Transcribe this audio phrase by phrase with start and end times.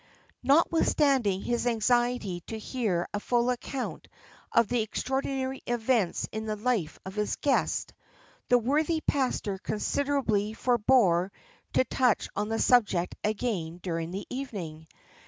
[0.41, 4.07] Notwithstanding his anxiety to hear a full account
[4.51, 7.93] of the extraordinary events in the life of his guest,
[8.49, 11.31] the worthy pastor considerately forebore
[11.73, 14.87] to touch on the subject again during the evening.